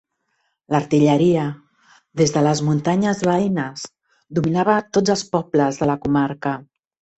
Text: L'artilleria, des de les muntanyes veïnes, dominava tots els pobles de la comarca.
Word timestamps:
L'artilleria, 0.75 1.43
des 2.21 2.33
de 2.37 2.43
les 2.47 2.63
muntanyes 2.71 3.21
veïnes, 3.29 3.85
dominava 4.41 4.81
tots 4.99 5.17
els 5.17 5.27
pobles 5.37 5.81
de 5.85 5.93
la 5.93 6.01
comarca. 6.09 6.59